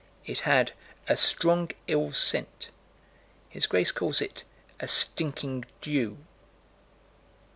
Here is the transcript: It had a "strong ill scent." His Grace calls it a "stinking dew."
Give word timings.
It 0.25 0.39
had 0.39 0.71
a 1.07 1.15
"strong 1.15 1.69
ill 1.85 2.11
scent." 2.11 2.71
His 3.49 3.67
Grace 3.67 3.91
calls 3.91 4.19
it 4.19 4.43
a 4.79 4.87
"stinking 4.87 5.65
dew." 5.79 6.17